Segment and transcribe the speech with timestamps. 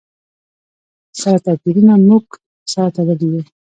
[1.21, 2.25] سره توپیرونو موږ
[2.71, 3.41] سره تړلي یو.